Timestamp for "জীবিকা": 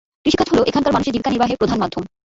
1.13-1.31